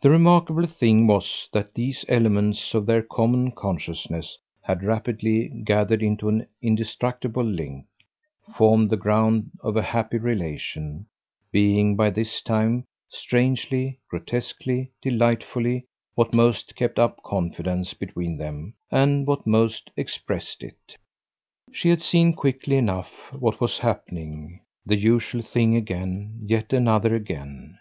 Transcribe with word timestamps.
The 0.00 0.10
remarkable 0.10 0.66
thing 0.66 1.06
was 1.06 1.48
that 1.52 1.72
these 1.74 2.04
elements 2.08 2.74
of 2.74 2.84
their 2.84 3.00
common 3.00 3.52
consciousness 3.52 4.36
had 4.60 4.82
rapidly 4.82 5.50
gathered 5.50 6.02
into 6.02 6.28
an 6.28 6.48
indestructible 6.60 7.44
link, 7.44 7.86
formed 8.56 8.90
the 8.90 8.96
ground 8.96 9.52
of 9.60 9.76
a 9.76 9.82
happy 9.82 10.18
relation; 10.18 11.06
being 11.52 11.94
by 11.94 12.10
this 12.10 12.40
time, 12.40 12.86
strangely, 13.08 14.00
grotesquely, 14.10 14.90
delightfully, 15.00 15.84
what 16.16 16.34
most 16.34 16.74
kept 16.74 16.98
up 16.98 17.22
confidence 17.22 17.94
between 17.94 18.38
them 18.38 18.74
and 18.90 19.28
what 19.28 19.46
most 19.46 19.92
expressed 19.96 20.64
it. 20.64 20.96
She 21.70 21.88
had 21.88 22.02
seen 22.02 22.32
quickly 22.32 22.74
enough 22.74 23.12
what 23.32 23.60
was 23.60 23.78
happening 23.78 24.62
the 24.84 24.96
usual 24.96 25.42
thing 25.42 25.76
again, 25.76 26.40
yet 26.48 26.72
once 26.72 27.04
again. 27.04 27.78